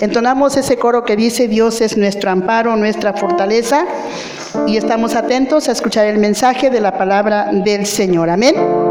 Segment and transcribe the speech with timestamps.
[0.00, 3.84] Entonamos ese coro que dice, Dios es nuestro amparo, nuestra fortaleza,
[4.66, 8.30] y estamos atentos a escuchar el mensaje de la palabra del Señor.
[8.30, 8.85] Amén.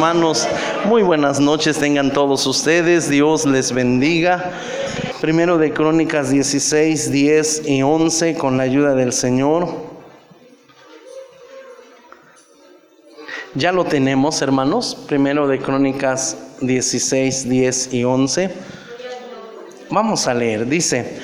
[0.00, 0.48] Hermanos.
[0.86, 3.10] Muy buenas noches tengan todos ustedes.
[3.10, 4.50] Dios les bendiga.
[5.20, 9.68] Primero de Crónicas 16, 10 y 11 con la ayuda del Señor.
[13.54, 14.94] Ya lo tenemos, hermanos.
[15.06, 18.54] Primero de Crónicas 16, 10 y 11.
[19.90, 20.66] Vamos a leer.
[20.66, 21.18] Dice,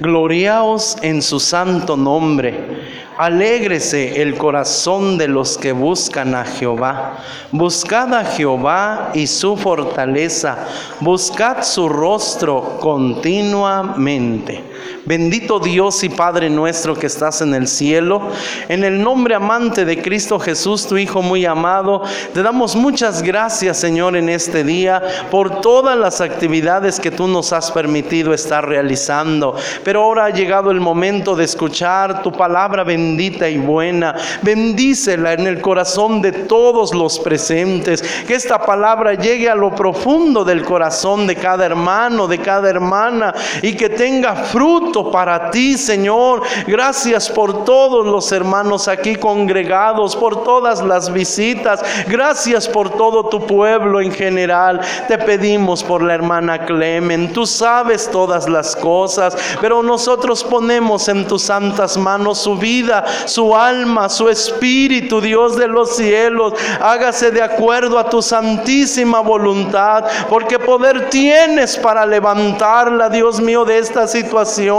[0.00, 7.18] gloriaos en su santo nombre Alégrese el corazón de los que buscan a Jehová.
[7.50, 10.66] Buscad a Jehová y su fortaleza.
[10.98, 14.72] Buscad su rostro continuamente.
[15.04, 18.30] Bendito Dios y Padre nuestro que estás en el cielo,
[18.68, 23.78] en el nombre amante de Cristo Jesús, tu Hijo muy amado, te damos muchas gracias,
[23.78, 29.56] Señor, en este día por todas las actividades que tú nos has permitido estar realizando.
[29.84, 34.14] Pero ahora ha llegado el momento de escuchar tu palabra bendita y buena.
[34.42, 38.02] Bendícela en el corazón de todos los presentes.
[38.26, 43.34] Que esta palabra llegue a lo profundo del corazón de cada hermano, de cada hermana
[43.62, 46.42] y que tenga fruto para ti, Señor.
[46.66, 51.82] Gracias por todos los hermanos aquí congregados, por todas las visitas.
[52.08, 54.80] Gracias por todo tu pueblo en general.
[55.08, 57.32] Te pedimos por la hermana Clemen.
[57.32, 63.54] Tú sabes todas las cosas, pero nosotros ponemos en tus santas manos su vida, su
[63.54, 66.54] alma, su espíritu, Dios de los cielos.
[66.80, 73.78] Hágase de acuerdo a tu santísima voluntad, porque poder tienes para levantarla, Dios mío, de
[73.78, 74.72] esta situación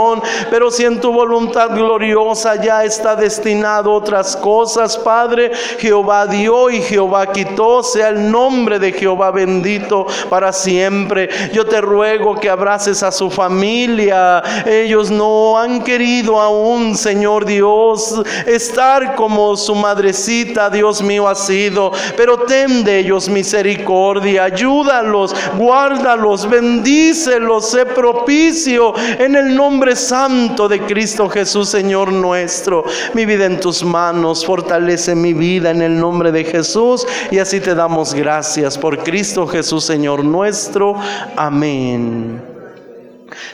[0.50, 6.82] pero si en tu voluntad gloriosa ya está destinado otras cosas, Padre, Jehová dio y
[6.82, 11.28] Jehová quitó, sea el nombre de Jehová bendito para siempre.
[11.52, 14.42] Yo te ruego que abraces a su familia.
[14.84, 21.90] Ellos no han querido aún, Señor Dios, estar como su madrecita, Dios mío, ha sido,
[22.18, 30.80] pero ten de ellos misericordia, ayúdalos, guárdalos, bendícelos, sé propicio en el nombre Santo de
[30.80, 32.84] Cristo Jesús, Señor nuestro.
[33.14, 37.58] Mi vida en tus manos, fortalece mi vida en el nombre de Jesús y así
[37.58, 40.94] te damos gracias por Cristo Jesús, Señor nuestro.
[41.36, 42.53] Amén.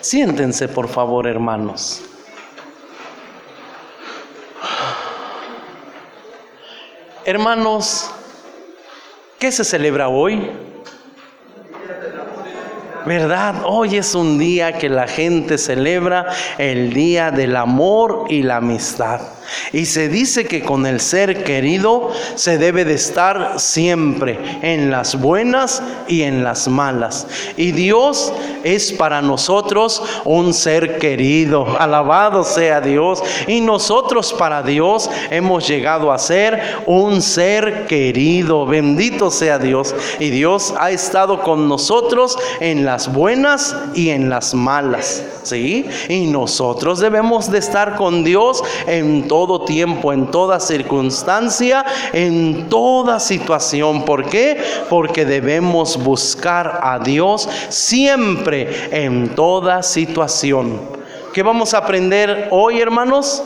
[0.01, 2.03] Siéntense, por favor, hermanos.
[7.25, 8.11] Hermanos,
[9.39, 10.51] ¿qué se celebra hoy?
[13.05, 13.63] ¿Verdad?
[13.65, 19.21] Hoy es un día que la gente celebra el día del amor y la amistad.
[19.73, 25.21] Y se dice que con el ser querido se debe de estar siempre en las
[25.21, 27.27] buenas y en las malas.
[27.57, 28.33] Y Dios
[28.65, 31.79] es para nosotros un ser querido.
[31.79, 33.23] Alabado sea Dios.
[33.47, 38.67] Y nosotros para Dios hemos llegado a ser un ser querido.
[38.67, 39.95] Bendito sea Dios.
[40.19, 45.25] Y Dios ha estado con nosotros en las buenas y en las malas.
[45.43, 45.87] ¿Sí?
[46.09, 51.83] Y nosotros debemos de estar con Dios en todo todo tiempo, en toda circunstancia,
[52.13, 54.05] en toda situación.
[54.05, 54.63] ¿Por qué?
[54.91, 60.79] Porque debemos buscar a Dios siempre, en toda situación.
[61.33, 63.43] ¿Qué vamos a aprender hoy, hermanos?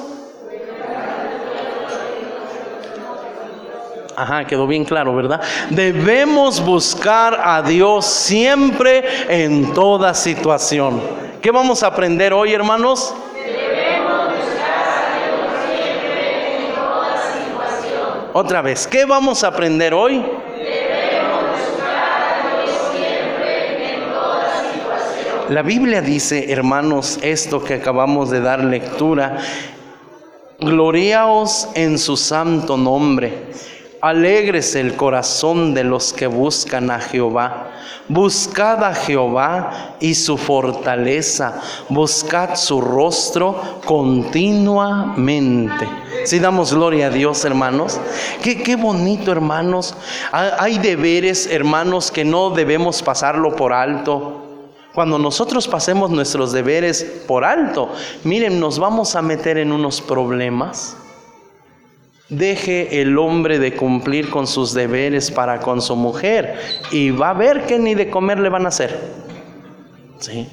[4.17, 5.40] Ajá, quedó bien claro, ¿verdad?
[5.70, 11.00] Debemos buscar a Dios siempre en toda situación.
[11.40, 13.14] ¿Qué vamos a aprender hoy, hermanos?
[18.36, 20.20] Otra vez, ¿qué vamos a aprender hoy?
[25.50, 29.38] La Biblia dice, hermanos, esto que acabamos de dar lectura,
[30.58, 33.52] gloriaos en su santo nombre
[34.04, 37.70] Alegres el corazón de los que buscan a Jehová.
[38.06, 41.62] Buscad a Jehová y su fortaleza.
[41.88, 45.88] Buscad su rostro continuamente.
[46.26, 47.98] Si damos gloria a Dios, hermanos.
[48.42, 49.94] Qué, qué bonito, hermanos.
[50.32, 54.42] Hay deberes, hermanos, que no debemos pasarlo por alto.
[54.92, 57.88] Cuando nosotros pasemos nuestros deberes por alto,
[58.22, 60.98] miren, nos vamos a meter en unos problemas.
[62.31, 66.59] Deje el hombre de cumplir con sus deberes para con su mujer
[66.91, 68.99] y va a ver que ni de comer le van a hacer.
[70.19, 70.49] ¿Sí?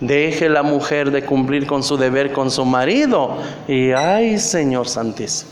[0.00, 5.50] Deje la mujer de cumplir con su deber con su marido y ay Señor Santísimo.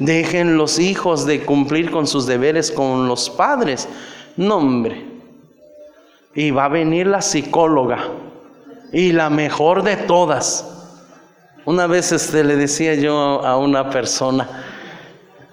[0.00, 3.88] Dejen los hijos de cumplir con sus deberes con los padres.
[4.36, 5.04] No, hombre.
[6.34, 8.08] Y va a venir la psicóloga
[8.92, 10.75] y la mejor de todas
[11.66, 14.48] una vez este, le decía yo a una persona,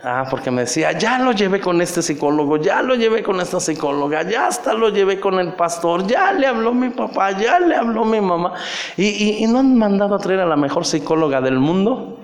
[0.03, 3.59] ah, porque me decía, ya lo llevé con este psicólogo, ya lo llevé con esta
[3.59, 7.75] psicóloga, ya hasta lo llevé con el pastor, ya le habló mi papá, ya le
[7.75, 8.53] habló mi mamá.
[8.95, 12.19] Y, y no han mandado a traer a la mejor psicóloga del mundo.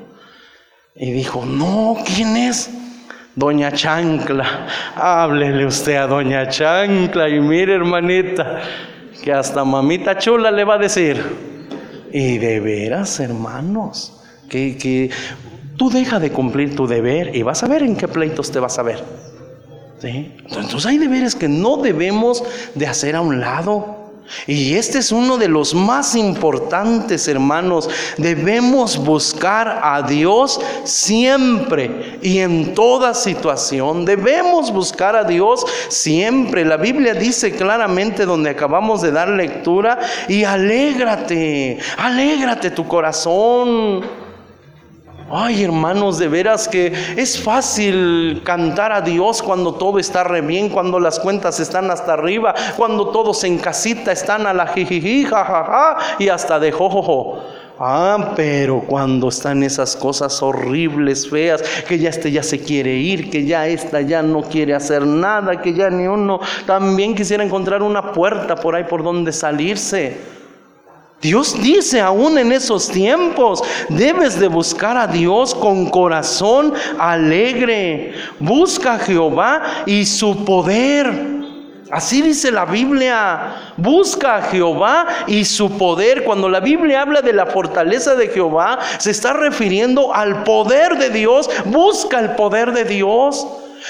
[0.96, 2.70] Y dijo, no, ¿quién es?
[3.34, 8.60] Doña Chancla, háblele usted a Doña Chancla y mire hermanita,
[9.24, 11.49] que hasta mamita chula le va a decir.
[12.12, 14.14] Y de veras, hermanos,
[14.50, 15.12] que, que
[15.78, 18.78] tú deja de cumplir tu deber y vas a ver en qué pleitos te vas
[18.80, 19.04] a ver.
[20.00, 20.36] ¿Sí?
[20.46, 22.44] Entonces hay deberes que no debemos
[22.76, 23.99] de hacer a un lado.
[24.48, 27.90] Y este es uno de los más importantes, hermanos.
[28.18, 34.06] Debemos buscar a Dios siempre y en toda situación.
[34.06, 36.66] Debemos buscar a Dios siempre.
[36.66, 44.19] La Biblia dice claramente donde acabamos de dar lectura, y alégrate, alégrate tu corazón.
[45.32, 50.70] Ay, hermanos, de veras que es fácil cantar a Dios cuando todo está re bien,
[50.70, 55.98] cuando las cuentas están hasta arriba, cuando todos en casita están a la jijiji, jajaja
[56.18, 57.44] y hasta de jojojo.
[57.78, 63.30] Ah, pero cuando están esas cosas horribles, feas, que ya este ya se quiere ir,
[63.30, 67.84] que ya esta ya no quiere hacer nada, que ya ni uno también quisiera encontrar
[67.84, 70.39] una puerta por ahí por donde salirse.
[71.22, 78.14] Dios dice aún en esos tiempos, debes de buscar a Dios con corazón alegre.
[78.40, 81.40] Busca a Jehová y su poder.
[81.92, 86.24] Así dice la Biblia, busca a Jehová y su poder.
[86.24, 91.10] Cuando la Biblia habla de la fortaleza de Jehová, se está refiriendo al poder de
[91.10, 91.50] Dios.
[91.66, 93.46] Busca el poder de Dios.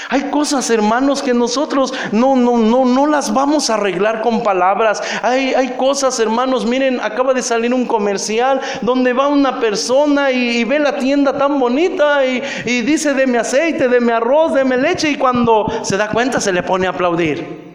[0.08, 5.02] Hay cosas, hermanos, que nosotros no, no, no, no las vamos a arreglar con palabras.
[5.22, 10.64] Hay, hay cosas, hermanos, miren, acaba de salir un comercial donde va una persona y,
[10.64, 15.16] ve la tienda tan bonita y, y dice, deme aceite, deme arroz, deme leche y
[15.16, 17.70] cuando se da cuenta se le pone a aplaudir.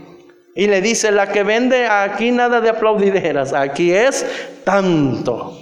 [0.56, 4.26] Y le dice, la que vende aquí nada de aplaudideras, aquí es
[4.64, 5.60] tanto.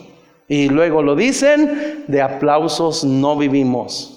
[0.47, 4.12] Y luego lo dicen, de aplausos no vivimos.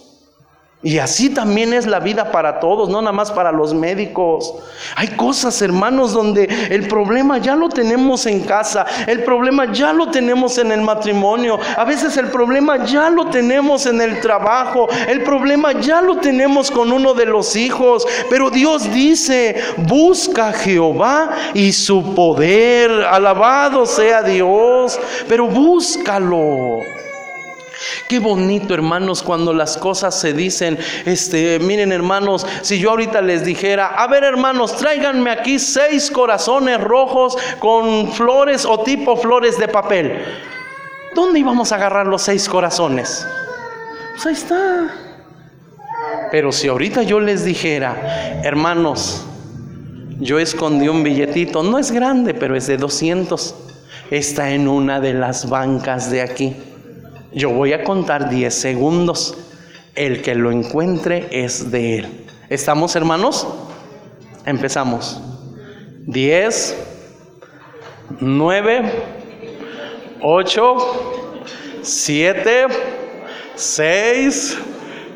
[0.87, 4.55] Y así también es la vida para todos, no nada más para los médicos.
[4.95, 10.13] Hay cosas, hermanos, donde el problema ya lo tenemos en casa, el problema ya lo
[10.13, 15.25] tenemos en el matrimonio, a veces el problema ya lo tenemos en el trabajo, el
[15.25, 18.07] problema ya lo tenemos con uno de los hijos.
[18.31, 26.79] Pero Dios dice, busca a Jehová y su poder, alabado sea Dios, pero búscalo.
[28.09, 33.45] Qué bonito, hermanos, cuando las cosas se dicen, este, miren, hermanos, si yo ahorita les
[33.45, 39.67] dijera, a ver, hermanos, tráiganme aquí seis corazones rojos con flores o tipo flores de
[39.67, 40.23] papel.
[41.17, 43.27] ¿Dónde íbamos a agarrar los seis corazones?
[44.13, 44.95] Pues ahí está.
[46.31, 49.25] Pero si ahorita yo les dijera, hermanos,
[50.21, 53.55] yo escondí un billetito, no es grande, pero es de 200.
[54.11, 56.57] Está en una de las bancas de aquí.
[57.37, 59.37] Yo voy a contar 10 segundos.
[59.95, 62.27] El que lo encuentre es de él.
[62.49, 63.47] ¿Estamos hermanos?
[64.47, 65.21] Empezamos.
[66.07, 66.77] 10,
[68.21, 68.93] 9,
[70.23, 70.77] 8,
[71.83, 72.67] 7,
[73.55, 74.59] 6,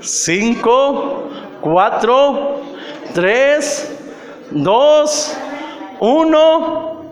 [0.02, 1.30] 5,
[1.62, 2.60] 4,
[3.14, 3.98] 3,
[4.50, 5.36] 2,
[6.00, 7.02] 1.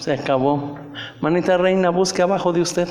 [0.00, 0.76] Se acabó.
[1.20, 2.88] Manita reina, busque abajo de usted.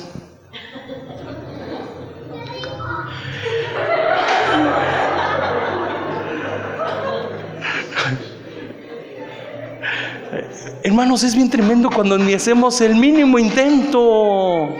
[10.83, 14.75] Hermanos, es bien tremendo cuando ni hacemos el mínimo intento.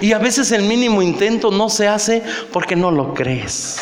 [0.00, 3.78] Y a veces el mínimo intento no se hace porque no lo crees.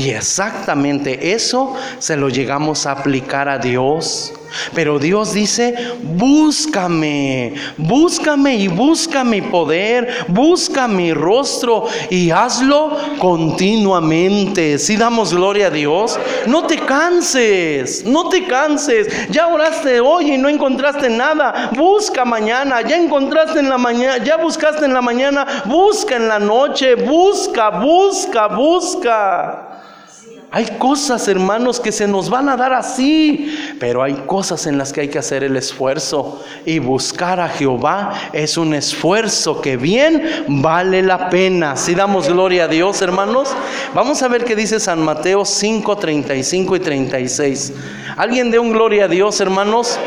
[0.00, 4.32] Y exactamente eso se lo llegamos a aplicar a Dios.
[4.74, 14.78] Pero Dios dice, búscame, búscame y busca mi poder, busca mi rostro y hazlo continuamente.
[14.78, 19.28] Si damos gloria a Dios, no te canses, no te canses.
[19.28, 24.38] Ya oraste hoy y no encontraste nada, busca mañana, ya encontraste en la mañana, ya
[24.38, 29.79] buscaste en la mañana, busca en la noche, busca, busca, busca.
[30.52, 34.92] Hay cosas, hermanos, que se nos van a dar así, pero hay cosas en las
[34.92, 36.42] que hay que hacer el esfuerzo.
[36.66, 41.76] Y buscar a Jehová es un esfuerzo que bien vale la pena.
[41.76, 43.50] Si damos gloria a Dios, hermanos,
[43.94, 47.72] vamos a ver qué dice San Mateo 5, 35 y 36.
[48.16, 50.00] ¿Alguien de un gloria a Dios, hermanos?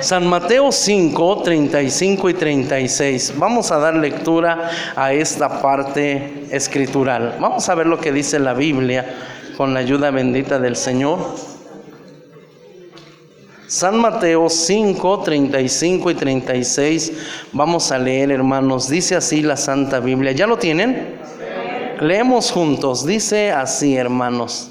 [0.00, 3.34] San Mateo 5, 35 y 36.
[3.36, 7.36] Vamos a dar lectura a esta parte escritural.
[7.40, 9.06] Vamos a ver lo que dice la Biblia
[9.56, 11.18] con la ayuda bendita del Señor.
[13.66, 17.12] San Mateo 5, 35 y 36.
[17.52, 18.88] Vamos a leer, hermanos.
[18.88, 20.32] Dice así la Santa Biblia.
[20.32, 21.18] ¿Ya lo tienen?
[22.00, 23.04] Leemos juntos.
[23.04, 24.70] Dice así, hermanos.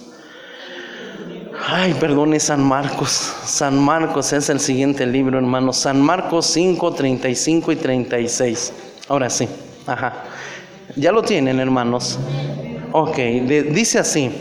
[1.69, 3.11] Ay, perdone San Marcos.
[3.43, 5.75] San Marcos es el siguiente libro, hermanos.
[5.75, 8.73] San Marcos 5, 35 y 36.
[9.09, 9.49] Ahora sí.
[9.85, 10.13] Ajá.
[10.95, 12.19] Ya lo tienen, hermanos.
[12.93, 14.31] Ok, dice así.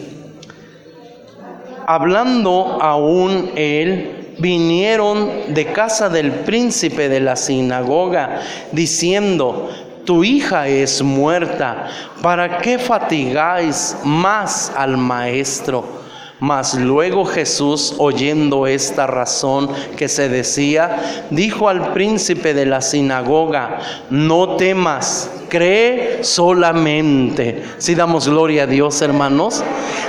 [1.85, 8.41] Hablando aún él, vinieron de casa del príncipe de la sinagoga,
[8.71, 9.69] diciendo,
[10.05, 11.89] tu hija es muerta,
[12.23, 16.06] ¿para qué fatigáis más al maestro?
[16.47, 23.81] Mas luego Jesús, oyendo esta razón que se decía, dijo al príncipe de la sinagoga,
[24.11, 27.65] no temas, cree solamente.
[27.79, 29.65] Si damos gloria a Dios, hermanos,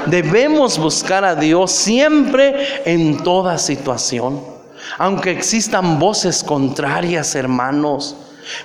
[0.06, 4.40] debemos buscar a Dios siempre en toda situación,
[5.00, 8.16] aunque existan voces contrarias, hermanos.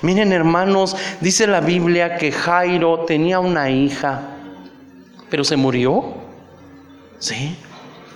[0.03, 4.21] Miren, hermanos, dice la Biblia que Jairo tenía una hija,
[5.31, 6.21] pero se murió.
[7.23, 7.57] ¿Sí?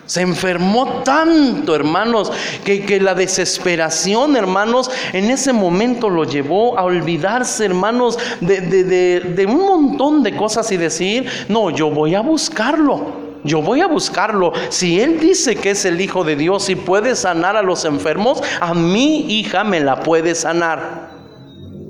[0.04, 2.32] Se enfermó tanto, hermanos,
[2.64, 9.64] que, la desesperación, hermanos, en ese momento lo llevó a olvidarse, hermanos, de, de, un
[9.64, 13.26] montón de cosas y decir, no, yo voy a buscarlo.
[13.44, 14.52] Yo voy a buscarlo.
[14.70, 18.42] Si Él dice que es el Hijo de Dios y puede sanar a los enfermos,
[18.60, 21.10] a mi hija me la puede sanar.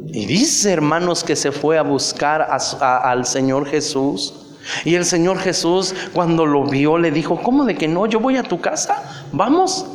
[0.08, 2.46] Y dice, hermanos, que se fue a buscar
[2.80, 4.45] al Señor Jesús.
[4.84, 8.06] Y el Señor Jesús cuando lo vio le dijo, ¿cómo de que no?
[8.06, 9.86] Yo voy a tu casa, vamos.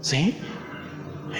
[0.00, 0.38] ¿Sí?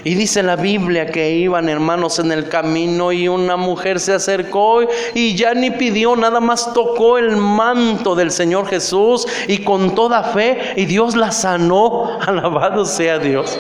[0.05, 4.81] Y dice la Biblia que iban hermanos en el camino y una mujer se acercó
[5.15, 10.23] y ya ni pidió, nada más tocó el manto del Señor Jesús y con toda
[10.23, 13.59] fe y Dios la sanó, alabado sea Dios.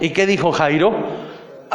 [0.00, 1.25] ¿Y qué dijo Jairo?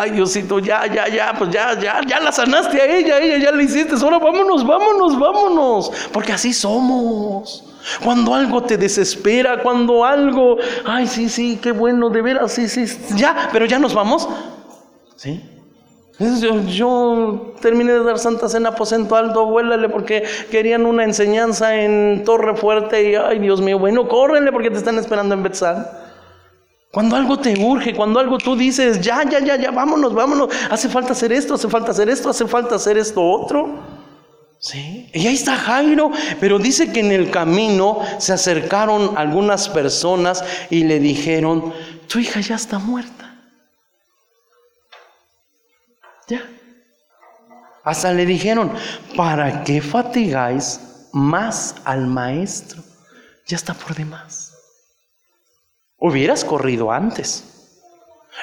[0.01, 3.51] Ay, Diosito, ya, ya, ya, pues ya, ya, ya la sanaste a ella, ella ya
[3.51, 3.93] la hiciste.
[4.01, 5.91] Ahora vámonos, vámonos, vámonos.
[6.11, 7.63] Porque así somos.
[8.03, 12.85] Cuando algo te desespera, cuando algo, ay, sí, sí, qué bueno, de veras, sí, sí,
[13.15, 14.27] ya, pero ya nos vamos.
[15.17, 15.39] ¿Sí?
[16.17, 22.23] Yo, yo, terminé de dar Santa Cena aposento alto, vuélale porque querían una enseñanza en
[22.25, 26.10] Torre Fuerte y ay Dios mío, bueno, córrenle porque te están esperando en Betzal.
[26.91, 30.89] Cuando algo te urge, cuando algo tú dices, ya, ya, ya, ya, vámonos, vámonos, hace
[30.89, 34.01] falta hacer esto, hace falta hacer esto, hace falta hacer esto otro.
[34.59, 40.43] Sí, y ahí está Jairo, pero dice que en el camino se acercaron algunas personas
[40.69, 41.73] y le dijeron,
[42.07, 43.39] tu hija ya está muerta.
[46.27, 46.41] Ya.
[47.83, 48.71] Hasta le dijeron,
[49.15, 50.81] ¿para qué fatigáis
[51.13, 52.83] más al maestro?
[53.47, 54.40] Ya está por demás.
[56.01, 57.43] Hubieras corrido antes.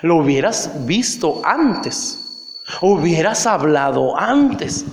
[0.02, 2.54] Lo hubieras visto antes.
[2.80, 4.84] Hubieras hablado antes.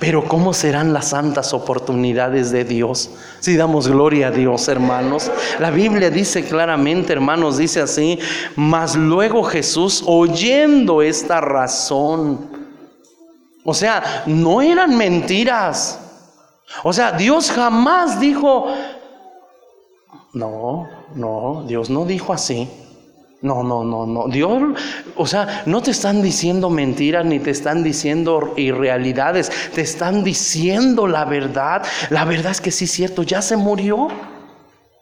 [0.00, 3.10] Pero ¿cómo serán las santas oportunidades de Dios?
[3.40, 5.30] Si damos gloria a Dios, hermanos.
[5.60, 8.18] La Biblia dice claramente, hermanos, dice así,
[8.56, 12.48] mas luego Jesús, oyendo esta razón,
[13.62, 16.00] o sea, no eran mentiras.
[16.82, 18.68] O sea, Dios jamás dijo,
[20.32, 22.68] no, no, Dios no dijo así.
[23.44, 24.26] No, no, no, no.
[24.28, 24.62] Dios,
[25.16, 31.06] o sea, no te están diciendo mentiras ni te están diciendo irrealidades, te están diciendo
[31.06, 31.82] la verdad.
[32.08, 34.08] La verdad es que sí es cierto, ya se murió.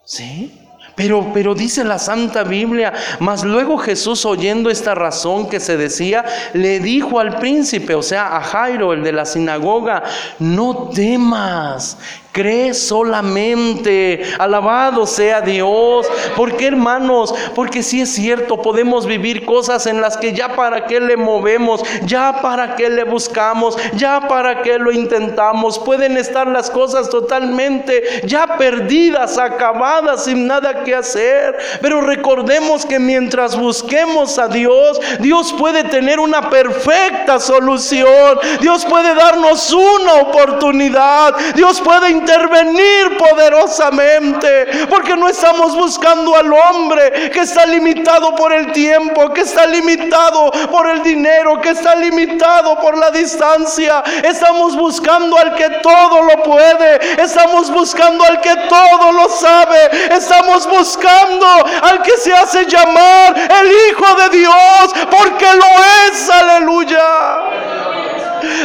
[0.05, 0.59] ¿Sí?
[0.95, 6.25] Pero, pero dice la Santa Biblia, mas luego Jesús oyendo esta razón que se decía,
[6.53, 10.03] le dijo al príncipe, o sea, a Jairo, el de la sinagoga,
[10.39, 11.97] no temas,
[12.33, 16.07] Cree solamente, alabado sea Dios.
[16.35, 17.35] porque hermanos?
[17.55, 21.83] Porque si es cierto, podemos vivir cosas en las que ya para qué le movemos,
[22.07, 25.79] ya para qué le buscamos, ya para qué lo intentamos.
[25.79, 31.55] Pueden estar las cosas totalmente ya perdidas, acabadas, sin nada que hacer.
[31.83, 38.39] Pero recordemos que mientras busquemos a Dios, Dios puede tener una perfecta solución.
[38.63, 41.37] Dios puede darnos una oportunidad.
[41.55, 48.73] Dios puede intervenir poderosamente, porque no estamos buscando al hombre que está limitado por el
[48.73, 54.03] tiempo, que está limitado por el dinero, que está limitado por la distancia.
[54.23, 60.69] Estamos buscando al que todo lo puede, estamos buscando al que todo lo sabe, estamos
[60.69, 61.47] buscando
[61.83, 68.12] al que se hace llamar el Hijo de Dios, porque lo es, aleluya.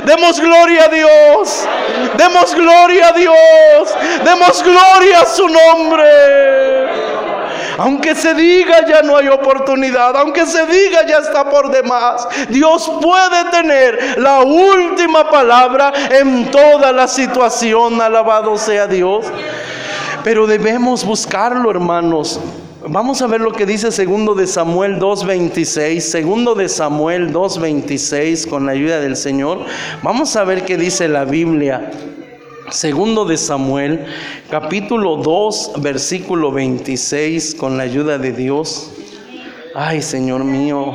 [0.05, 1.67] Demos gloria a Dios.
[2.17, 3.96] Demos gloria a Dios.
[4.24, 7.07] Demos gloria a su nombre.
[7.77, 12.91] Aunque se diga ya no hay oportunidad, aunque se diga ya está por demás, Dios
[13.00, 18.01] puede tener la última palabra en toda la situación.
[18.01, 19.27] Alabado sea Dios.
[20.24, 22.39] Pero debemos buscarlo, hermanos.
[22.89, 28.65] Vamos a ver lo que dice segundo de Samuel 2:26, segundo de Samuel 2:26 con
[28.65, 29.65] la ayuda del Señor.
[30.03, 31.91] Vamos a ver qué dice la Biblia.
[32.70, 34.06] Segundo de Samuel,
[34.50, 38.91] capítulo 2, versículo 26 con la ayuda de Dios.
[39.75, 40.94] Ay, Señor mío.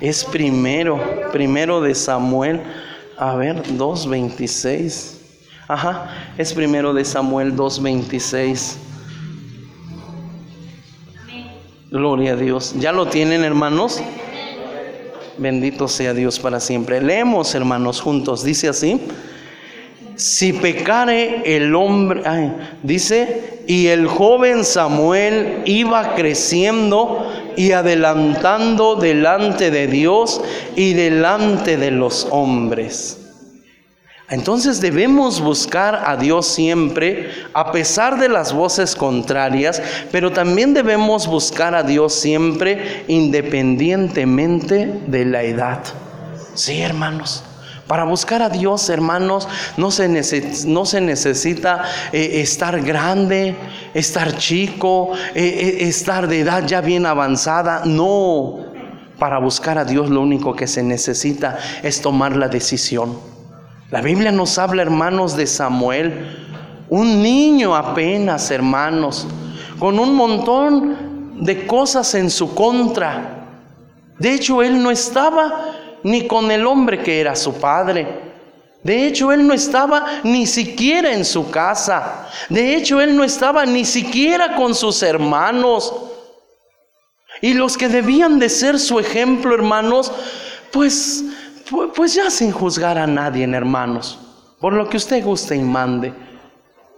[0.00, 1.00] Es primero,
[1.32, 2.62] primero de Samuel.
[3.18, 5.13] A ver, 2:26.
[5.66, 8.76] Ajá, es primero de Samuel 2.26.
[11.90, 12.74] Gloria a Dios.
[12.78, 14.02] ¿Ya lo tienen, hermanos?
[15.38, 17.00] Bendito sea Dios para siempre.
[17.00, 18.44] Leemos, hermanos, juntos.
[18.44, 19.00] Dice así.
[20.16, 22.22] Si pecare el hombre,
[22.82, 30.40] dice, y el joven Samuel iba creciendo y adelantando delante de Dios
[30.76, 33.23] y delante de los hombres.
[34.30, 41.26] Entonces debemos buscar a Dios siempre, a pesar de las voces contrarias, pero también debemos
[41.26, 45.80] buscar a Dios siempre independientemente de la edad.
[46.54, 47.44] Sí, hermanos.
[47.86, 50.08] Para buscar a Dios, hermanos, no se,
[50.66, 51.82] no se necesita
[52.12, 53.54] eh, estar grande,
[53.92, 57.82] estar chico, eh, eh, estar de edad ya bien avanzada.
[57.84, 58.72] No,
[59.18, 63.33] para buscar a Dios lo único que se necesita es tomar la decisión.
[63.94, 66.26] La Biblia nos habla, hermanos, de Samuel,
[66.90, 69.24] un niño apenas, hermanos,
[69.78, 73.46] con un montón de cosas en su contra.
[74.18, 78.08] De hecho, él no estaba ni con el hombre que era su padre.
[78.82, 82.28] De hecho, él no estaba ni siquiera en su casa.
[82.48, 85.94] De hecho, él no estaba ni siquiera con sus hermanos.
[87.40, 90.10] Y los que debían de ser su ejemplo, hermanos,
[90.72, 91.24] pues
[91.94, 94.18] pues ya sin juzgar a nadie, hermanos,
[94.60, 96.12] por lo que usted guste y mande,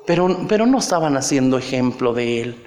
[0.06, 2.66] pero, pero no estaban haciendo ejemplo de él.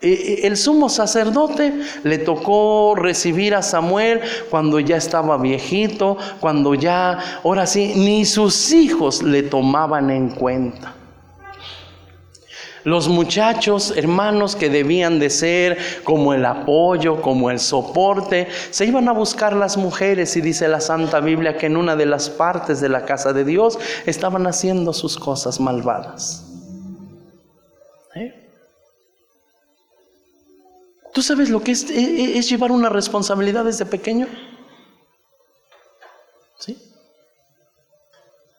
[0.00, 1.72] E, e, el sumo sacerdote
[2.04, 8.72] le tocó recibir a Samuel cuando ya estaba viejito, cuando ya, ahora sí, ni sus
[8.72, 10.94] hijos le tomaban en cuenta.
[12.84, 19.08] Los muchachos, hermanos que debían de ser como el apoyo, como el soporte, se iban
[19.08, 22.80] a buscar las mujeres y dice la Santa Biblia que en una de las partes
[22.80, 26.44] de la casa de Dios estaban haciendo sus cosas malvadas.
[28.14, 28.48] ¿Eh?
[31.12, 34.28] ¿Tú sabes lo que es, e, e, es llevar una responsabilidad desde pequeño?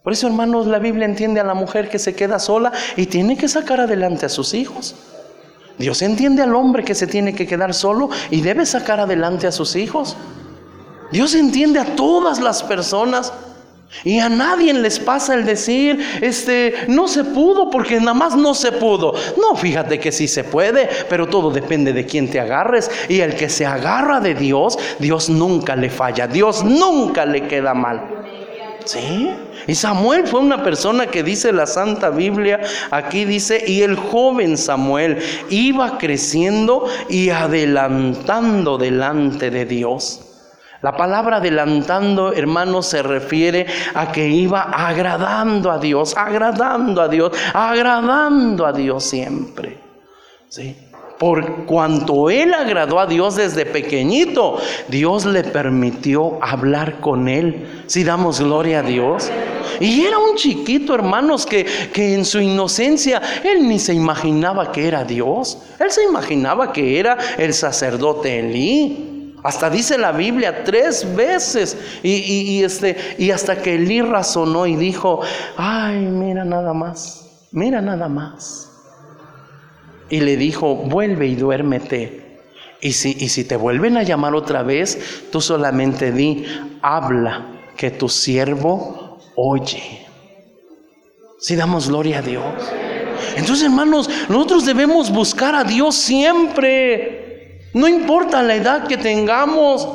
[0.03, 3.37] Por eso, hermanos, la Biblia entiende a la mujer que se queda sola y tiene
[3.37, 4.95] que sacar adelante a sus hijos.
[5.77, 9.51] Dios entiende al hombre que se tiene que quedar solo y debe sacar adelante a
[9.51, 10.15] sus hijos.
[11.11, 13.33] Dios entiende a todas las personas.
[14.03, 18.53] Y a nadie les pasa el decir, este, no se pudo porque nada más no
[18.53, 19.15] se pudo.
[19.41, 22.91] No, fíjate que sí se puede, pero todo depende de quién te agarres.
[23.09, 27.73] Y el que se agarra de Dios, Dios nunca le falla, Dios nunca le queda
[27.73, 28.19] mal.
[28.89, 29.29] ¿Sí?
[29.67, 34.57] Y Samuel fue una persona que dice la Santa Biblia, aquí dice, y el joven
[34.57, 35.19] Samuel
[35.51, 40.21] iba creciendo y adelantando delante de Dios.
[40.81, 47.31] La palabra adelantando, hermanos, se refiere a que iba agradando a Dios, agradando a Dios,
[47.53, 49.77] agradando a Dios siempre.
[50.47, 50.75] ¿Sí?
[51.19, 57.83] Por cuanto él agradó a Dios desde pequeñito, Dios le permitió hablar con él.
[57.87, 59.29] Si damos gloria a Dios.
[59.81, 64.87] Y era un chiquito, hermanos, que, que en su inocencia él ni se imaginaba que
[64.87, 65.57] era Dios.
[65.77, 69.35] Él se imaginaba que era el sacerdote Elí.
[69.43, 71.77] Hasta dice la Biblia tres veces.
[72.01, 75.19] Y, este, y hasta que Elí razonó y dijo,
[75.57, 78.68] ay, mira nada más, mira nada más.
[80.09, 82.39] Y le dijo, vuelve y duérmete.
[82.81, 86.45] Y si, y si te vuelven a llamar otra vez, tú solamente di,
[86.81, 90.05] habla, que tu siervo oye.
[91.39, 92.43] Si damos gloria a Dios.
[93.35, 97.69] Entonces, hermanos, nosotros debemos buscar a Dios siempre.
[97.73, 99.87] No importa la edad que tengamos.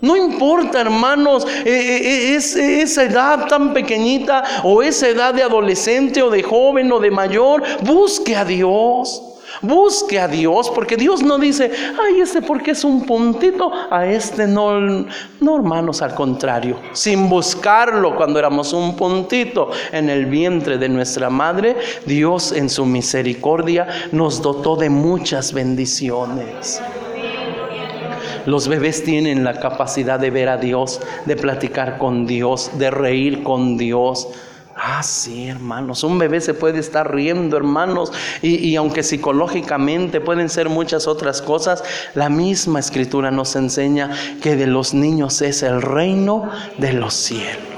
[0.00, 6.22] No importa, hermanos, eh, eh, eh, esa edad tan pequeñita o esa edad de adolescente
[6.22, 7.62] o de joven o de mayor.
[7.82, 9.22] Busque a Dios.
[9.62, 14.46] Busque a Dios, porque Dios no dice, ay, este porque es un puntito, a este
[14.46, 14.80] no,
[15.40, 21.30] no, hermanos, al contrario, sin buscarlo cuando éramos un puntito en el vientre de nuestra
[21.30, 26.80] madre, Dios en su misericordia nos dotó de muchas bendiciones.
[28.46, 33.42] Los bebés tienen la capacidad de ver a Dios, de platicar con Dios, de reír
[33.42, 34.28] con Dios.
[34.80, 38.12] Ah, sí, hermanos, un bebé se puede estar riendo, hermanos,
[38.42, 41.82] y, y, aunque psicológicamente pueden ser muchas otras cosas,
[42.14, 44.10] la misma escritura nos enseña
[44.40, 47.68] que de los niños es el reino de los cielos.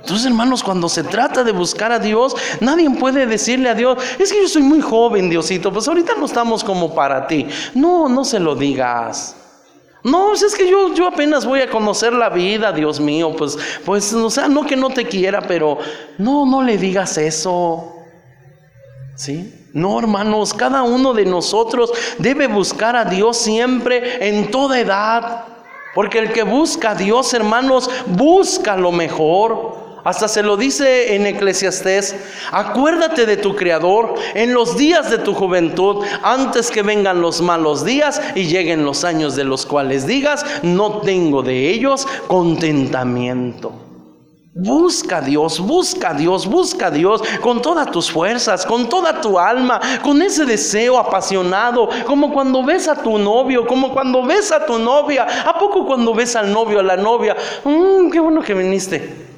[0.00, 4.32] Entonces, hermanos, cuando se trata de buscar a Dios, nadie puede decirle a Dios, es
[4.32, 7.46] que yo soy muy joven, Diosito, pues ahorita no estamos como para ti.
[7.74, 9.36] No, no se lo digas.
[10.04, 14.12] No, es que yo, yo apenas voy a conocer la vida, Dios mío, pues, pues,
[14.12, 15.78] o sea, no que no te quiera, pero
[16.18, 17.94] no, no le digas eso.
[19.14, 19.68] ¿Sí?
[19.72, 25.44] No, hermanos, cada uno de nosotros debe buscar a Dios siempre, en toda edad.
[25.94, 29.81] Porque el que busca a Dios, hermanos, busca lo mejor.
[30.04, 32.16] Hasta se lo dice en Eclesiastés,
[32.50, 37.84] acuérdate de tu Creador en los días de tu juventud, antes que vengan los malos
[37.84, 43.72] días y lleguen los años de los cuales digas, no tengo de ellos contentamiento.
[44.54, 49.20] Busca a Dios, busca a Dios, busca a Dios con todas tus fuerzas, con toda
[49.20, 54.52] tu alma, con ese deseo apasionado, como cuando ves a tu novio, como cuando ves
[54.52, 55.26] a tu novia.
[55.46, 57.34] ¿A poco cuando ves al novio, a la novia?
[57.64, 59.31] Mmm, qué bueno que viniste.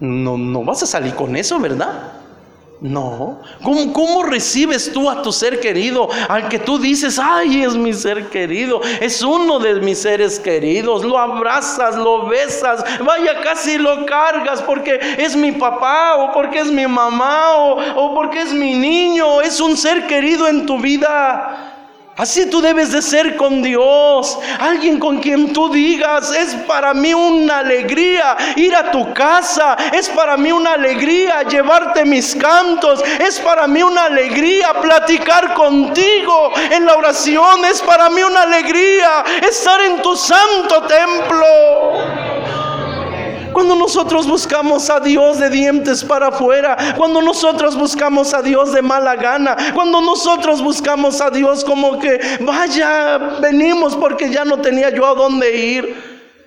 [0.00, 2.12] No, no vas a salir con eso, ¿verdad?
[2.80, 3.40] No.
[3.64, 6.08] ¿Cómo, ¿Cómo, recibes tú a tu ser querido?
[6.28, 11.04] Al que tú dices, ay, es mi ser querido, es uno de mis seres queridos.
[11.04, 16.70] Lo abrazas, lo besas, vaya, casi lo cargas porque es mi papá o porque es
[16.70, 19.40] mi mamá o, o porque es mi niño.
[19.40, 21.67] Es un ser querido en tu vida.
[22.18, 24.36] Así tú debes de ser con Dios.
[24.58, 29.76] Alguien con quien tú digas, es para mí una alegría ir a tu casa.
[29.92, 33.04] Es para mí una alegría llevarte mis cantos.
[33.20, 37.64] Es para mí una alegría platicar contigo en la oración.
[37.64, 42.27] Es para mí una alegría estar en tu santo templo.
[43.58, 48.82] Cuando nosotros buscamos a Dios de dientes para afuera, cuando nosotros buscamos a Dios de
[48.82, 54.90] mala gana, cuando nosotros buscamos a Dios como que, vaya, venimos porque ya no tenía
[54.90, 55.96] yo a dónde ir,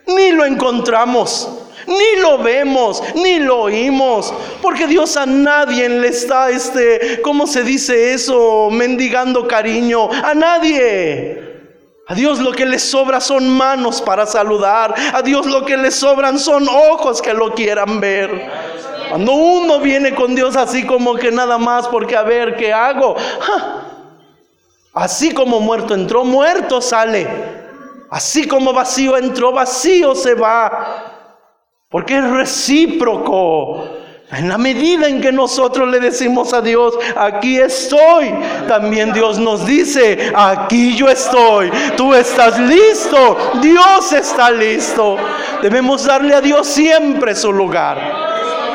[0.08, 1.50] ni lo encontramos.
[1.86, 7.63] Ni lo vemos, ni lo oímos, porque Dios a nadie le está, este, ¿cómo se
[7.63, 8.69] dice eso?
[8.71, 11.51] Mendigando cariño, a nadie.
[12.12, 14.93] A Dios lo que le sobra son manos para saludar.
[15.13, 18.52] A Dios lo que le sobran son ojos que lo quieran ver.
[19.08, 23.15] Cuando uno viene con Dios así como que nada más porque a ver qué hago.
[24.93, 27.30] Así como muerto entró, muerto sale.
[28.10, 31.38] Así como vacío entró, vacío se va.
[31.88, 33.88] Porque es recíproco.
[34.32, 38.34] En la medida en que nosotros le decimos a Dios, aquí estoy,
[38.65, 45.17] también Dios nos dice, aquí yo estoy, tú estás listo, Dios está listo.
[45.62, 48.22] Debemos darle a Dios siempre su lugar.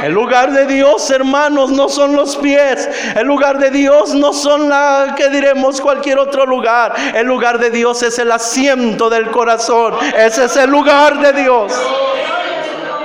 [0.02, 2.88] El lugar de Dios, hermanos, no son los pies.
[3.16, 6.94] El lugar de Dios no son la que diremos cualquier otro lugar.
[7.14, 9.94] El lugar de Dios es el asiento del corazón.
[10.16, 11.72] Ese es el lugar de Dios.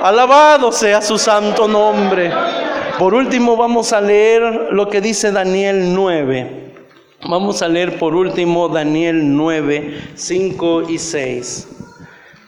[0.02, 2.32] Alabado sea su santo nombre.
[2.98, 6.72] Por último vamos a leer lo que dice Daniel 9.
[7.28, 11.68] Vamos a leer por último Daniel 9, 5 y 6.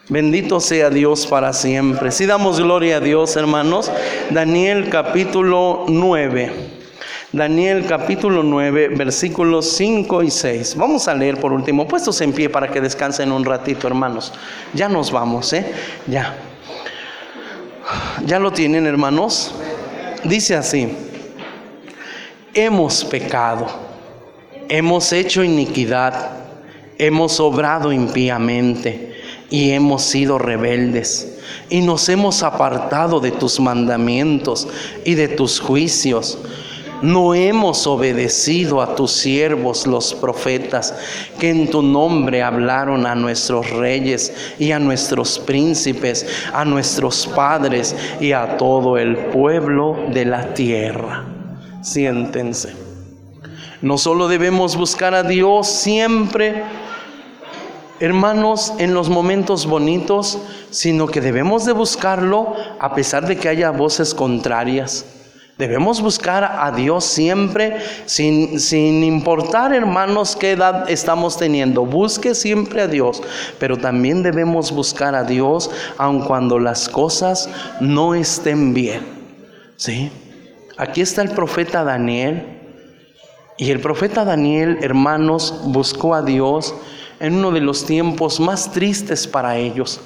[0.08, 2.10] Bendito sea Dios para siempre.
[2.10, 3.88] Si damos gloria a Dios, hermanos.
[4.30, 6.50] Daniel capítulo 9.
[7.30, 10.74] Daniel capítulo 9, versículos 5 y 6.
[10.76, 11.86] Vamos a leer por último.
[11.86, 14.32] Puestos en pie para que descansen un ratito, hermanos.
[14.72, 15.72] Ya nos vamos, ¿eh?
[16.08, 16.34] Ya.
[18.26, 19.52] ¿Ya lo tienen, hermanos?
[20.24, 20.88] Dice así.
[22.54, 23.66] Hemos pecado.
[24.68, 26.30] Hemos hecho iniquidad.
[26.96, 29.14] Hemos obrado impíamente
[29.50, 31.34] y hemos sido rebeldes
[31.68, 34.68] y nos hemos apartado de tus mandamientos
[35.04, 36.38] y de tus juicios.
[37.04, 40.94] No hemos obedecido a tus siervos los profetas
[41.38, 47.94] que en tu nombre hablaron a nuestros reyes y a nuestros príncipes, a nuestros padres
[48.20, 51.26] y a todo el pueblo de la tierra.
[51.82, 52.74] Siéntense.
[53.82, 56.62] No solo debemos buscar a Dios siempre,
[58.00, 60.38] hermanos, en los momentos bonitos,
[60.70, 65.04] sino que debemos de buscarlo a pesar de que haya voces contrarias.
[65.56, 71.86] Debemos buscar a Dios siempre, sin, sin, importar, hermanos, qué edad estamos teniendo.
[71.86, 73.22] Busque siempre a Dios,
[73.60, 77.48] pero también debemos buscar a Dios aun cuando las cosas
[77.80, 79.02] no estén bien.
[79.76, 80.10] ¿Sí?
[80.76, 82.60] Aquí está el profeta Daniel.
[83.56, 86.74] Y el profeta Daniel, hermanos, buscó a Dios
[87.20, 90.00] en uno de los tiempos más tristes para ellos,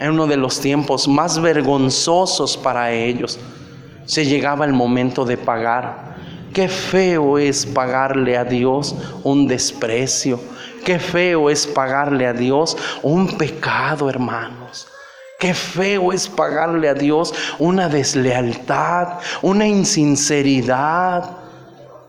[0.00, 3.38] en uno de los tiempos más vergonzosos para ellos.
[4.06, 6.16] Se llegaba el momento de pagar.
[6.52, 10.40] Qué feo es pagarle a Dios un desprecio.
[10.84, 14.88] Qué feo es pagarle a Dios un pecado, hermanos.
[15.38, 21.46] Qué feo es pagarle a Dios una deslealtad, una insinceridad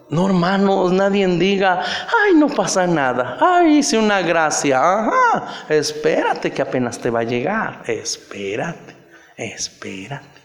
[0.10, 6.62] no, hermanos, nadie diga, ay, no pasa nada, ay, hice una gracia, ajá, espérate que
[6.62, 8.96] apenas te va a llegar, espérate,
[9.36, 10.42] espérate.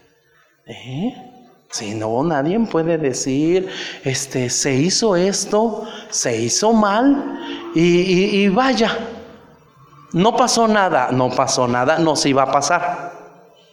[0.65, 1.32] ¿Eh?
[1.73, 3.67] Si no, nadie puede decir,
[4.03, 8.95] este, se hizo esto, se hizo mal y, vaya,
[10.11, 13.13] no pasó nada, no pasó nada, no se iba a pasar,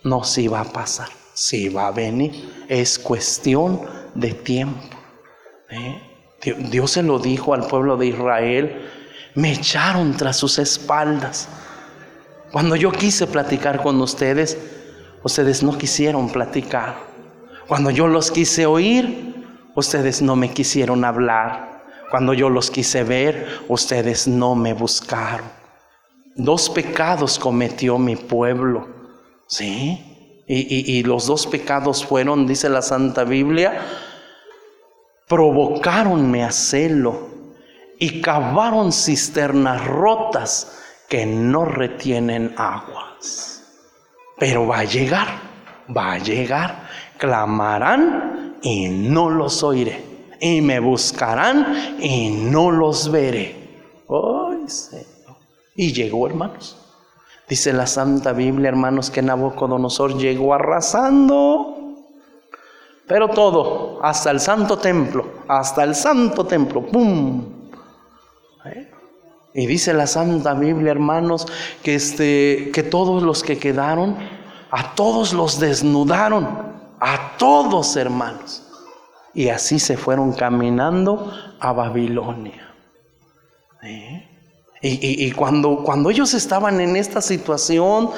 [0.02, 3.82] no se iba a pasar, sí va a venir, es cuestión
[4.14, 4.96] de tiempo.
[5.68, 6.00] ¿Eh?
[6.70, 8.88] Dios se lo dijo al pueblo de Israel.
[9.34, 11.48] Me echaron tras sus espaldas.
[12.50, 14.56] Cuando yo quise platicar con ustedes,
[15.22, 17.09] ustedes no quisieron platicar.
[17.70, 21.84] Cuando yo los quise oír, ustedes no me quisieron hablar.
[22.10, 25.46] Cuando yo los quise ver, ustedes no me buscaron.
[26.34, 28.88] Dos pecados cometió mi pueblo.
[29.46, 30.42] ¿Sí?
[30.48, 33.80] Y, y los dos pecados fueron, dice la Santa Biblia,
[35.28, 37.28] provocaronme a celo
[38.00, 40.76] y cavaron cisternas rotas
[41.08, 43.62] que no retienen aguas.
[44.40, 45.28] Pero va a llegar,
[45.96, 50.02] va a llegar, clamarán y no los oiré,
[50.40, 53.54] y me buscarán y no los veré.
[54.08, 55.36] ¡Ay, Señor!
[55.76, 56.76] Y llegó, hermanos.
[57.48, 61.80] Dice la Santa Biblia, hermanos, que Nabucodonosor llegó arrasando
[63.10, 67.44] pero todo, hasta el santo templo, hasta el santo templo, ¡pum!
[68.64, 68.88] ¿Eh?
[69.52, 71.44] Y dice la Santa Biblia, hermanos,
[71.82, 74.16] que, este, que todos los que quedaron,
[74.70, 76.69] a todos los desnudaron,
[77.00, 78.62] a todos hermanos.
[79.32, 82.74] Y así se fueron caminando a Babilonia.
[83.82, 84.26] ¿Eh?
[84.82, 88.10] Y, cuando, cuando ellos estaban en esta situación,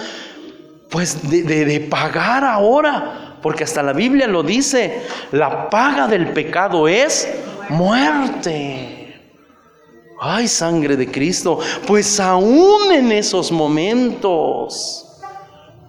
[0.90, 6.86] pues de, de pagar ahora porque hasta la Biblia lo dice, la paga del pecado
[6.86, 7.28] es
[7.68, 9.20] muerte.
[10.20, 15.11] Ay, sangre de Cristo, pues aún en esos momentos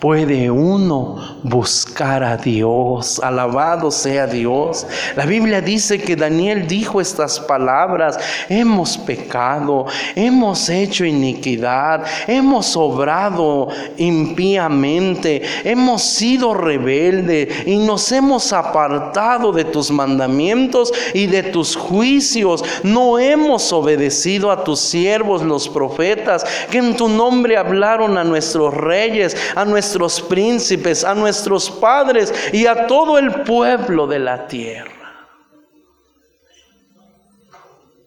[0.03, 3.21] puede uno buscar a Dios.
[3.23, 4.85] Alabado sea Dios.
[5.15, 13.69] La Biblia dice que Daniel dijo estas palabras, hemos pecado, hemos hecho iniquidad, hemos obrado
[13.95, 22.61] impíamente, hemos sido rebeldes y nos hemos apartado de tus mandamientos y de tus juicios.
[22.83, 28.73] No hemos obedecido a tus siervos los profetas que en tu nombre hablaron a nuestros
[28.73, 34.47] reyes, a nuestros nuestros príncipes, a nuestros padres y a todo el pueblo de la
[34.47, 34.91] tierra.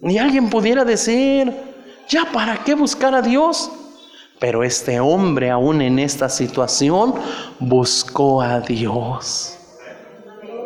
[0.00, 1.52] Ni alguien pudiera decir,
[2.08, 3.70] ya para qué buscar a Dios.
[4.38, 7.14] Pero este hombre aún en esta situación
[7.58, 9.56] buscó a Dios.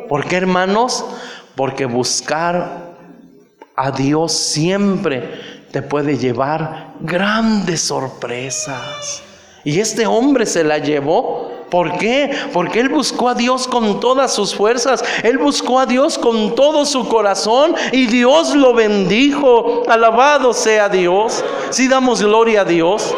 [0.08, 1.04] ¿Por qué hermanos?
[1.54, 2.96] Porque buscar
[3.76, 9.22] a Dios siempre te puede llevar grandes sorpresas
[9.64, 11.50] Y este hombre se la llevó.
[11.70, 12.30] ¿Por qué?
[12.52, 15.04] Porque él buscó a Dios con todas sus fuerzas.
[15.22, 19.84] Él buscó a Dios con todo su corazón y Dios lo bendijo.
[19.88, 21.44] Alabado sea Dios.
[21.70, 23.14] Si damos gloria a Dios.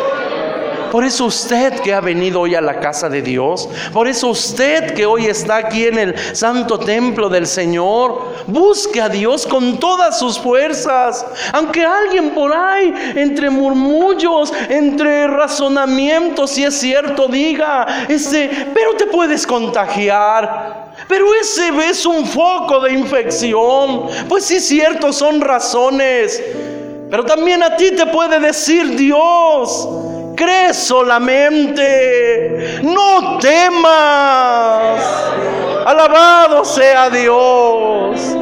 [0.92, 4.92] Por eso usted que ha venido hoy a la casa de Dios, por eso usted
[4.92, 10.18] que hoy está aquí en el santo templo del Señor, busque a Dios con todas
[10.18, 11.24] sus fuerzas.
[11.55, 19.07] Aunque alguien por ahí, entre murmullos, entre razonamientos, si es cierto, diga, ese, pero te
[19.07, 20.92] puedes contagiar.
[21.09, 24.09] Pero ese es un foco de infección.
[24.28, 26.42] Pues sí, cierto, son razones.
[27.09, 29.88] Pero también a ti te puede decir Dios,
[30.37, 31.83] Cree solamente,
[32.83, 35.03] no temas.
[35.87, 38.37] Alabado sea Dios.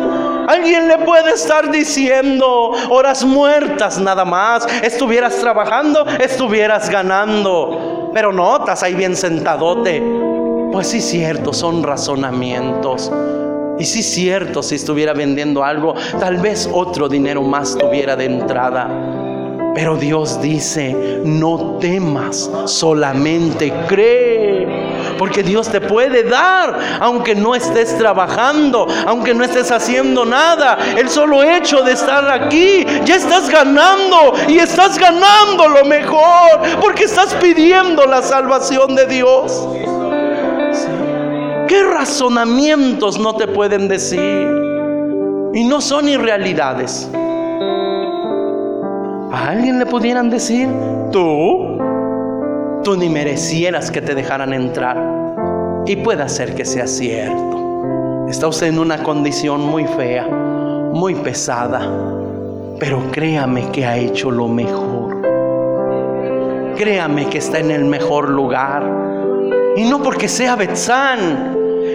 [0.49, 4.67] Alguien le puede estar diciendo horas muertas nada más.
[4.83, 8.11] Estuvieras trabajando, estuvieras ganando.
[8.13, 10.03] Pero no, estás ahí bien sentadote.
[10.73, 13.13] Pues sí, cierto, son razonamientos.
[13.79, 19.30] Y sí, cierto, si estuviera vendiendo algo, tal vez otro dinero más tuviera de entrada.
[19.75, 24.91] Pero Dios dice, no temas, solamente cree.
[25.19, 30.79] Porque Dios te puede dar, aunque no estés trabajando, aunque no estés haciendo nada.
[30.97, 37.05] El solo hecho de estar aquí, ya estás ganando y estás ganando lo mejor, porque
[37.05, 39.69] estás pidiendo la salvación de Dios.
[41.69, 44.49] ¿Qué razonamientos no te pueden decir?
[45.53, 47.09] Y no son irrealidades.
[49.33, 50.69] A alguien le pudieran decir,
[51.13, 51.79] tú,
[52.83, 54.97] tú ni merecieras que te dejaran entrar.
[55.87, 58.27] Y puede ser que sea cierto.
[58.29, 61.81] Está usted en una condición muy fea, muy pesada,
[62.81, 65.21] pero créame que ha hecho lo mejor.
[66.77, 68.83] Créame que está en el mejor lugar.
[69.77, 71.50] Y no porque sea Betzán,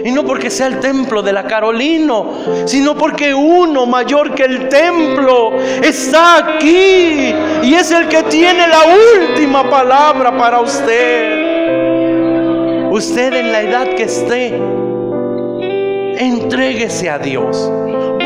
[0.06, 2.30] y no porque sea el templo de la Carolino,
[2.64, 8.84] sino porque uno mayor que el templo está aquí y es el que tiene la
[9.18, 11.44] última palabra para usted.
[12.88, 14.54] Usted en la edad que esté,
[16.18, 17.68] entréguese a Dios.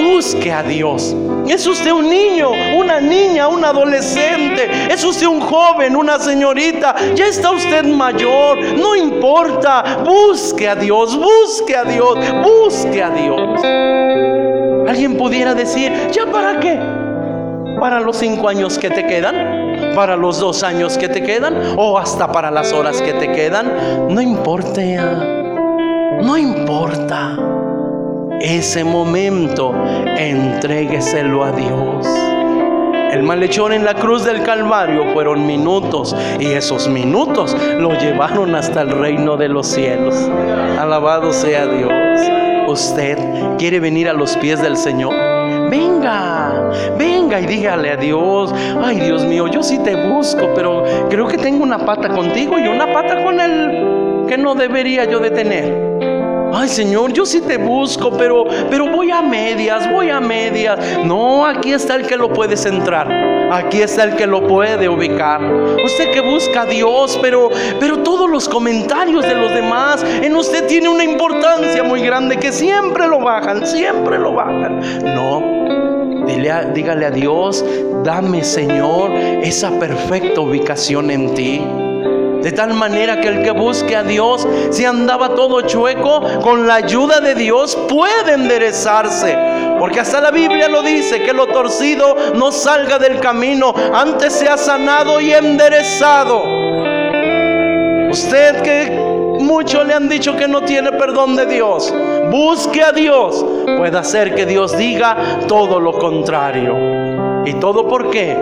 [0.02, 1.14] Busque a Dios.
[1.46, 4.70] ¿Es usted un niño, una niña, un adolescente?
[4.90, 6.94] ¿Es usted un joven, una señorita?
[7.14, 8.62] ¿Ya está usted mayor?
[8.78, 10.02] No importa.
[10.04, 13.60] Busque a Dios, busque a Dios, busque a Dios.
[14.88, 16.78] Alguien pudiera decir, ¿ya para qué?
[17.78, 19.94] ¿Para los cinco años que te quedan?
[19.94, 21.74] ¿Para los dos años que te quedan?
[21.76, 24.08] ¿O hasta para las horas que te quedan?
[24.08, 24.80] No importa.
[26.22, 27.59] No importa
[28.40, 29.74] ese momento,
[30.16, 32.06] entrégueselo a Dios.
[33.12, 38.82] El malhechor en la cruz del Calvario fueron minutos y esos minutos lo llevaron hasta
[38.82, 40.14] el reino de los cielos.
[40.78, 41.92] Alabado sea Dios.
[42.68, 43.18] ¿Usted
[43.58, 45.12] quiere venir a los pies del Señor?
[45.68, 51.26] Venga, venga y dígale a Dios, ay Dios mío, yo sí te busco, pero creo
[51.26, 55.30] que tengo una pata contigo y una pata con él que no debería yo de
[55.30, 56.19] tener.
[56.52, 60.78] Ay Señor, yo sí te busco, pero, pero voy a medias, voy a medias.
[61.04, 63.08] No, aquí está el que lo puede centrar.
[63.52, 65.42] Aquí está el que lo puede ubicar.
[65.84, 70.66] Usted que busca a Dios, pero, pero todos los comentarios de los demás en usted
[70.66, 74.80] tiene una importancia muy grande que siempre lo bajan, siempre lo bajan.
[75.14, 77.64] No, dile dígale a Dios,
[78.04, 81.89] dame Señor esa perfecta ubicación en ti.
[82.42, 86.76] De tal manera que el que busque a Dios, si andaba todo chueco, con la
[86.76, 89.36] ayuda de Dios puede enderezarse.
[89.78, 94.56] Porque hasta la Biblia lo dice, que lo torcido no salga del camino, antes sea
[94.56, 96.42] sanado y enderezado.
[98.10, 98.90] Usted que
[99.40, 101.94] muchos le han dicho que no tiene perdón de Dios,
[102.30, 103.44] busque a Dios.
[103.76, 106.74] Puede hacer que Dios diga todo lo contrario.
[107.44, 108.36] ¿Y todo por qué?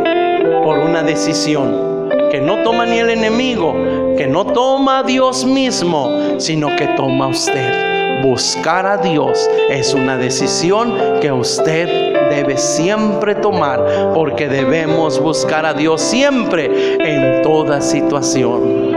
[0.64, 1.87] Por una decisión
[2.30, 3.74] que no toma ni el enemigo,
[4.16, 8.22] que no toma a Dios mismo, sino que toma usted.
[8.22, 11.88] Buscar a Dios es una decisión que usted
[12.30, 18.96] debe siempre tomar, porque debemos buscar a Dios siempre en toda situación.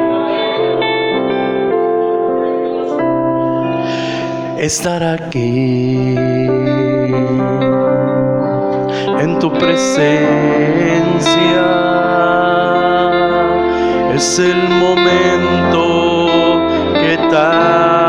[4.57, 6.15] Estar aquí
[9.19, 10.51] en tu presencia
[14.21, 15.81] es el momento
[16.93, 18.00] que tanto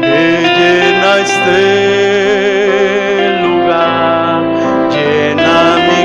[0.00, 0.24] que
[0.56, 1.60] llena este
[3.42, 4.40] lugar,
[4.94, 5.58] llena
[5.88, 6.02] mi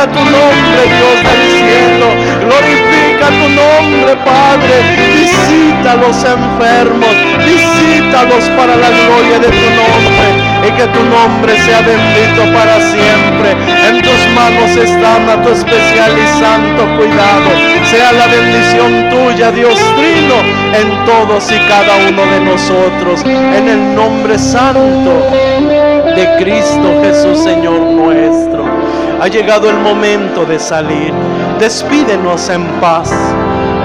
[0.00, 2.06] glorifica tu nombre, Dios del cielo,
[2.46, 10.50] glorifica tu nombre, Padre, visita a los enfermos, visítalos para la gloria de tu nombre
[10.66, 13.50] y que tu nombre sea bendito para siempre.
[13.88, 17.50] En tus manos están a tu especial y santo cuidado.
[17.90, 20.36] Sea la bendición tuya, Dios Trino,
[20.74, 23.22] en todos y cada uno de nosotros.
[23.24, 25.69] En el nombre santo
[26.14, 28.64] de Cristo Jesús, Señor nuestro.
[29.20, 31.12] Ha llegado el momento de salir.
[31.58, 33.12] Despídenos en paz.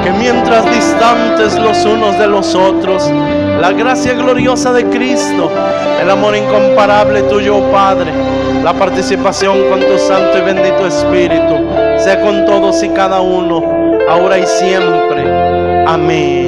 [0.04, 3.12] Que mientras distantes los unos de los otros,
[3.60, 5.50] la gracia gloriosa de Cristo,
[6.00, 8.12] el amor incomparable tuyo, oh Padre,
[8.64, 11.56] la participación con tu Santo y bendito Espíritu,
[11.98, 13.64] sea con todos y cada uno,
[14.08, 15.24] ahora y siempre.
[15.88, 16.45] Amén.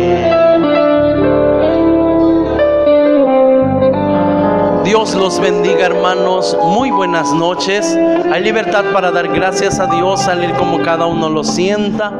[4.97, 7.95] Dios los bendiga hermanos, muy buenas noches.
[8.31, 12.13] Hay libertad para dar gracias a Dios, salir como cada uno lo sienta.